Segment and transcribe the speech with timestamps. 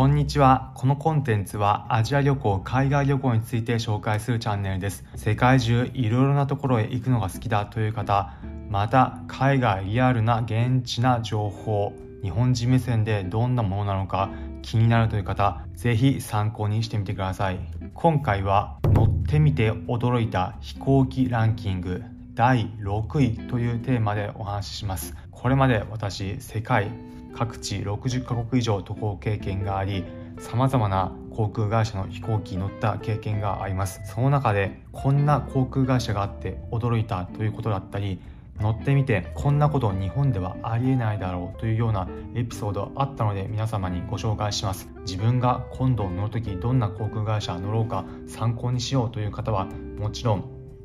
[0.00, 0.72] こんにちは。
[0.76, 5.04] このコンテンツはアジア旅行、海外旅行について紹介するチャンネルです。
[5.14, 8.32] 世界中いろいろなところへ行くのが好きだという方、
[8.70, 11.92] また海外リアルな現地な情報、
[12.22, 14.30] 日本人目線でどんなものなのか
[14.62, 17.60] 気になるという方、ぜひ参考にしてみてください。
[17.92, 25.14] 今回は乗ってみて驚いた飛行機ランキング第6位というテーマでお話しします。
[25.30, 26.90] これまで私、世界
[27.36, 30.04] 各地60カ国以上渡航経験があり
[30.38, 34.00] 様々な航空会社の飛行機に乗った経験があります。
[34.04, 38.20] その中でこんな航空会社があって驚いたということだったり
[38.58, 44.88] 乗ってみてこんなこと日本ではありえないだろうというようなエピソードあったので皆様にご紹介します。
[45.00, 49.66] 自分が今度乗るときどんな航空会社乗ろうか参考にしようという方は
[49.98, 50.44] もちろん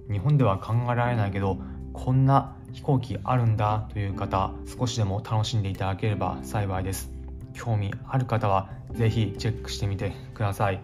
[0.10, 1.58] 日本では考えられないけど
[1.94, 7.10] こんな飛行機あるんだという方少しでも楽しんでいただければ幸いです。
[7.54, 10.82] 興味ある方は是非チェックしてみてください。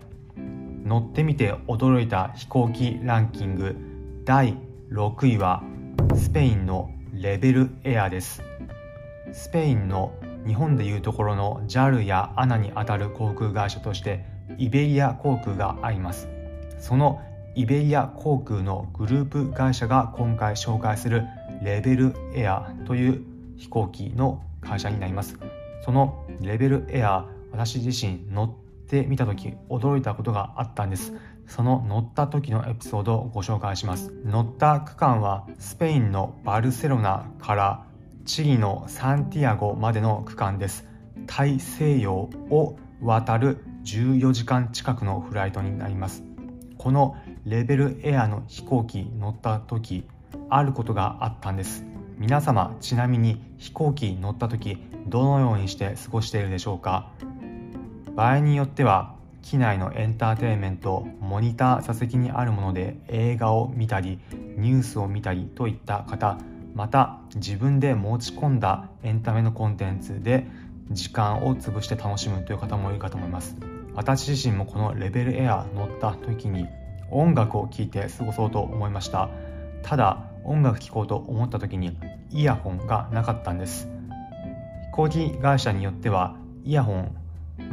[0.85, 3.75] 乗ってみて驚いた飛行機ランキング
[4.23, 4.55] 第
[4.89, 5.63] 6位は
[6.15, 8.41] スペインのレベルエアです。
[9.33, 10.13] スペインの
[10.47, 14.23] 日本でいうところの JAL や ANA にあたる航空会社として
[14.57, 16.29] イベリア航空があります。
[16.79, 17.21] その
[17.53, 21.27] イベリア航空のグループ会社が今回紹介する
[21.61, 23.23] レベルエアという
[23.57, 25.37] 飛行機の会社になります。
[25.83, 31.13] そのレベルエア私自身乗ってみた時驚いたことがあったんです。
[31.47, 34.13] その乗った時のエピソードをご紹介します。
[34.23, 37.85] 乗った区間はスペインのバルセロナから
[38.25, 40.87] チリのサンティアゴまでの区間です。
[41.27, 46.23] 大西洋を渡る14時間近くのフライトになります。
[46.77, 47.15] この
[47.45, 50.07] レベルエアの飛行機乗った時
[50.49, 51.85] あることがあったんです。
[52.17, 57.11] 皆様ちなみに飛行機乗った時どのようにして過ごしているでしょうか？
[58.15, 64.19] 場合によっては機内のエンターテインメントモニター座席にあるもので映画を見たり
[64.55, 66.37] ニュースを見たりといった方
[66.75, 70.45] また自分で持ち込んだエンタメのコンテンツで
[70.91, 73.55] 時間を潰して楽しむという方もいるかと思います。
[73.95, 76.67] 私自身もこのレベルエア乗った時に
[77.09, 79.29] 音楽を聴いて過ごそうと思いました。
[79.83, 81.97] ただ音楽聴こうと思った時に
[82.29, 83.89] イヤホンがなかったんです。
[84.91, 87.15] 飛行機会社によってはイヤホン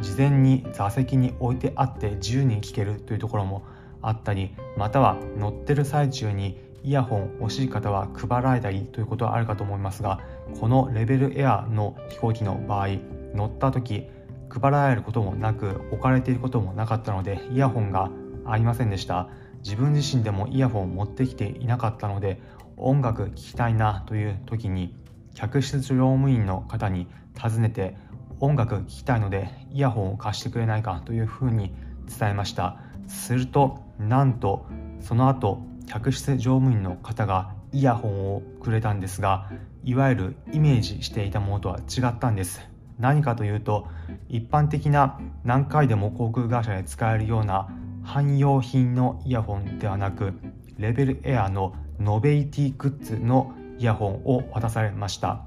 [0.01, 3.63] 事前に座席に置いてあって自由に聴けるというところも
[4.01, 10.21] あったりまたは乗ってる最中にイヤホン欲しい方は配られたりということはあるかと思いますが
[10.59, 12.87] このレベルエアの飛行機の場合
[13.33, 14.07] 乗った時
[14.49, 18.09] 配られることもなく置かれていることもなかったのでイヤホンが
[18.45, 19.29] ありませんでした。
[19.63, 22.41] 自分自身でもイヤホンを持ってきていなかったので
[22.77, 24.95] 音楽聴きたいなという時に
[25.35, 27.95] 客室乗務員の方に尋ねて
[28.39, 31.73] 音楽聴きたいのでイヤホンを貸してくれないかというふうに
[32.07, 32.77] 伝えました。
[33.07, 34.65] するとなんと
[35.01, 39.49] その後客室乗務員の方がイヤホンをくれたんですが
[39.83, 42.61] いわゆるイメージしていたものとは違ったんです。
[42.97, 43.87] 何かというと
[44.27, 47.69] 一般的な何回でも航空会社で使えるような
[48.09, 50.33] 汎用品のイヤホンではなく
[50.79, 55.43] レベルエアのノベイティグッズのイヤホンを渡されました。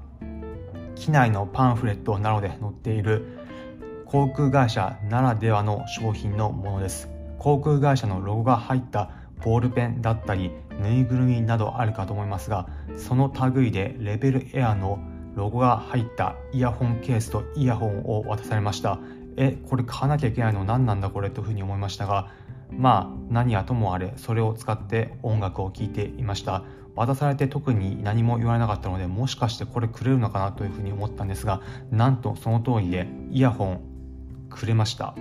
[0.95, 3.25] 機内のパンフレットなどで載っている
[4.05, 7.09] 航空会社ならではの商品のものです。
[7.37, 9.11] 航空会社のロゴが入った
[9.43, 14.99] ボールペンだったりぬいぐるみなどあるかと思いますがその類でレベルエアの
[15.35, 18.99] ロゴが入ったイヤホンケースとイヤホンを渡されました。
[19.35, 22.29] えこれ買わなきゃいけないの何なんだこれというふうに思いましたが
[22.77, 26.63] まあ何はともあれそれを使って音楽を聴いていました。
[26.95, 33.81] 渡されて特に何も言われなかったのでもしかしてこれくれるのかなというふうに思ったんですがなんとその通りでイヤホン
[34.49, 35.15] くれました。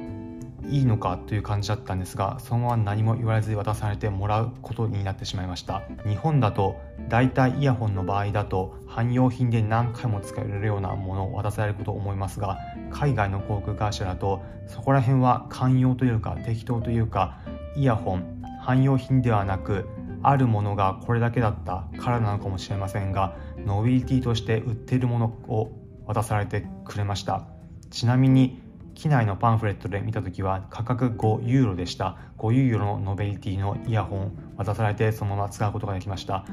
[0.69, 5.83] いいのかという感じだったんですがそのまま何も言われずに渡されてもらうことになってしまいました。
[6.07, 6.77] 日本だと
[7.09, 12.59] 大体イヤホンの場合だと汎用品で何回も使えるようなものを渡されることを思いますが
[12.93, 17.39] 海外の航空会社だとそこら辺は寛容というか適当というか
[17.77, 19.89] イヤホン汎用品ではなく
[20.23, 23.37] あるものがこれだけだったからなのかもしれませんが
[23.67, 25.73] ノビリティとして売っているものを
[26.07, 27.47] 渡されてくれました。
[27.91, 28.61] ちなみに
[28.95, 32.19] 機内のパンフレットで見た時は価格5ユーロでした。
[32.39, 36.45] 5ユーロのノベリティのイヤホン渡されてそのまま使うことができました。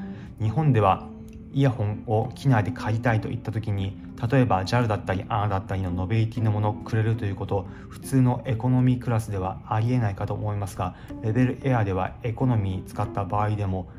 [0.41, 1.07] 日本では
[1.54, 3.98] イヤホンを機内で買いたいといった時に
[4.31, 13.90] 例えば JAL だったり ANA だったりのノベリティのものをくれるということ普通のエコノミークラスではありえないかと思いますがレベルエアではエコノミー使った場合でも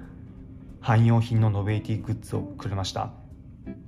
[0.81, 3.11] 汎用品のノベリティグッズをくれました。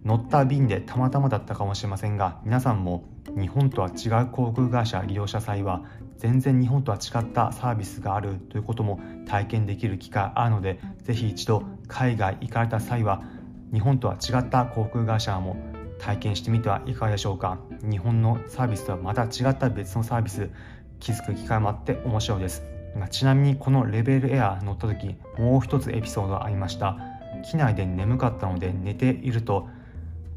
[0.05, 3.05] 乗った便でたまたまだったかもしれませんが皆さんも
[3.39, 5.83] 日本とは違う航空会社利用者際は
[6.19, 13.23] 全然日本とは違ったサービスがあるということも体験できる機会あるのでぜひ一度海外行かれた際は
[13.73, 15.57] 日本とは違った航空会社も
[15.99, 17.59] 体験してみてはいかがでしょうか？
[17.83, 20.51] 日本のサービスとはまた違った別のサービス。
[21.01, 22.63] 気づく機会もあって面白いです。
[23.11, 26.97] ちなみにこのレベルエア乗った時もう一つエピソードがありました。
[27.45, 29.69] 機内で眠かったので寝ていると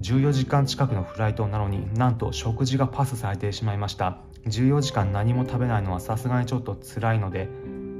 [0.01, 4.17] 14時間近くのフライトなのになんと食事がパスされてしまいました。
[4.47, 7.49] 14時間何も食べないのはさすがにちょっと辛いので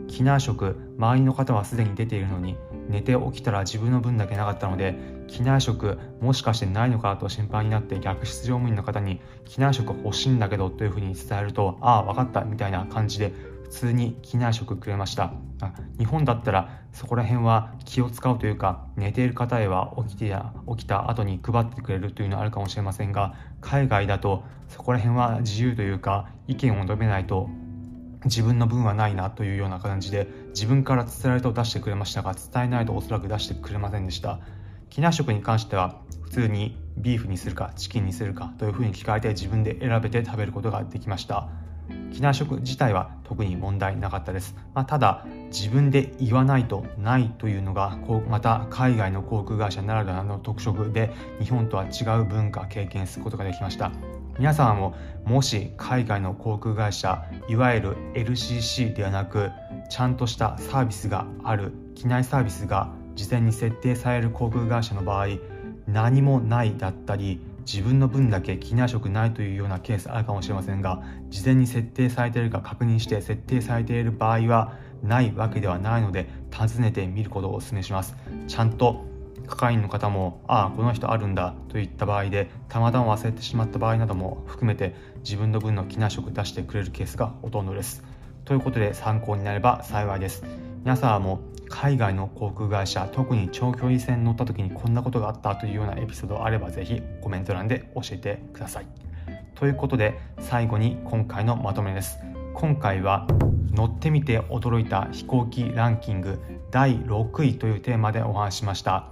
[0.08, 2.56] 機内食周りの方はすでに出ているのに
[2.88, 4.96] 寝て起きたら自分の分だけなかったので
[5.28, 13.34] 機内食もしかしてないのかと心配になって客室乗務員の方に機内食欲しいんだけどというふうに伝えるとああ分かったみたいな感じで
[13.64, 15.34] 普通に機内食くれました。
[15.98, 20.36] 日本だったらそこら辺は気を使うというか寝ている方へは起きて
[20.70, 27.50] 起きた後に配ってくれるというのはあるかもしれませんが海外だとそこら辺は自由というか意見を述べないと
[28.26, 34.40] 自分の分はないなというような感じで自分から伝えられたを出してくれましたが伝えないとおそらく出してくれませんでした。
[34.96, 41.50] 機内食に関しては普通にビーフにするかチキンにするかというふうに聞かれて自分で選べて食べることができました。
[42.14, 53.92] 機内食自体は特に問題なかったです、まあ、ただ自分で言わないとないというのがこうまた海外の航空会社ならではの特色で日本とは違う文化経験することができました。
[54.40, 54.96] 皆さんも
[55.26, 59.52] もし海外の航空会社いわゆる LCC ではなく
[59.90, 65.28] ちゃんとしたサービスがある機内サービスが事前に設定される航空会社の場合
[65.88, 78.16] 何もないだったり自分の分だけ機内食ないというようなケースあるかもしれませんが事前に設定されているか確認して設定されている場合はないわけではないので尋ねてみることをお勧めします。
[78.48, 79.06] ちゃんと
[79.48, 88.04] 係員の方もああこの人あるんだといった場合でたまたま忘れてしまった場合なども含めて自分の分の機内食出してくれるケースがほとんどです。
[88.46, 90.44] ということで参考になれば幸いです。
[90.84, 98.88] 皆さんも海外の航空会社特に長距離線乗った時にこんなことがあったというようなエピソードあればぜひコメント欄で教えてください。
[99.56, 102.20] ということで最後に今回のまとめです。
[102.54, 103.26] 今回は
[103.72, 106.40] 乗ってみて驚いた飛行機ランキング
[106.70, 109.08] 第6位というテーマでお話しました。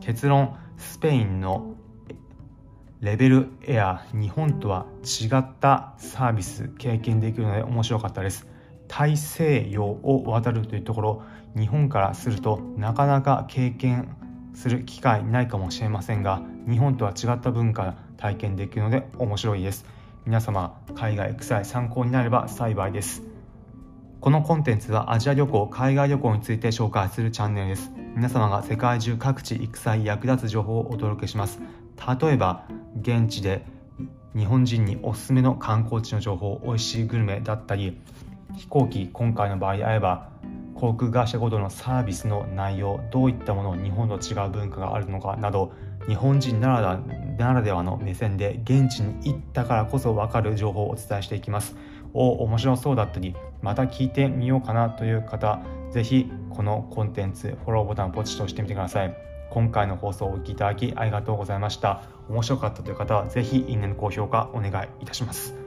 [0.00, 1.74] 結論スペインの
[3.00, 8.49] レベルエア日本とは違ったサービス経験できるので面白かったです。
[8.92, 11.22] 大西洋を渡るというところ
[11.56, 14.16] 日本からするとなかなか経験
[14.52, 19.86] する機会ないかもしれませんが日本とは違った文化体験できるので面白いです。
[20.26, 23.22] 皆様海外臭い参考になれば幸いです。
[24.20, 27.92] このコンテンツはアジア旅行海外旅行について紹介するチャンネルです。
[28.16, 31.60] 皆様が世界中各地行く際役立つ情報をお届けします。
[32.20, 32.66] 例えば
[33.00, 33.64] 現地で
[34.36, 38.00] 日本人におすすめの観光地の情報美味しいグルメだったり
[38.56, 40.30] 飛行機今回の場合であれば
[40.74, 45.72] 航空会社ごとのサービスの内容どういったものを日本と違う文化があるのかなど
[46.08, 47.00] 日本人なら
[47.38, 51.76] ならではの目線で現地に行ったからこそ分かる情報をお伝えしていきます。
[52.12, 55.60] お面白そうだったりまた聞いてみようかなという方
[55.92, 59.14] ぜひこのコンテンツフォローボタンポチッと押してみてください。
[59.50, 62.02] 今回の放送をお聴きいただきありがとうございました。
[62.28, 65.59] 面白かったという方はぜひいいねの高評価お願いいたします。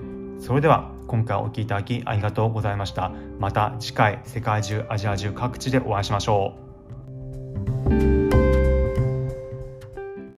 [0.44, 3.14] それでは今回お聴きいただきありがとうございました。
[3.40, 6.54] また次回世界中アジア中各地でお会いしましょ
[7.90, 8.12] う。